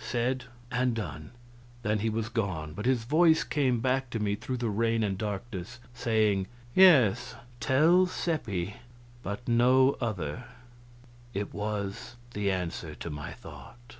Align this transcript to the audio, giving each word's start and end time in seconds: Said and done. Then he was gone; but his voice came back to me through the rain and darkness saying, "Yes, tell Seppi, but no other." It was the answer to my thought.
Said 0.00 0.44
and 0.70 0.94
done. 0.94 1.32
Then 1.82 1.98
he 1.98 2.08
was 2.08 2.28
gone; 2.28 2.72
but 2.72 2.86
his 2.86 3.02
voice 3.02 3.42
came 3.42 3.80
back 3.80 4.10
to 4.10 4.20
me 4.20 4.36
through 4.36 4.58
the 4.58 4.68
rain 4.70 5.02
and 5.02 5.18
darkness 5.18 5.80
saying, 5.92 6.46
"Yes, 6.72 7.34
tell 7.58 8.06
Seppi, 8.06 8.76
but 9.24 9.48
no 9.48 9.96
other." 10.00 10.44
It 11.34 11.52
was 11.52 12.14
the 12.32 12.48
answer 12.48 12.94
to 12.94 13.10
my 13.10 13.32
thought. 13.32 13.96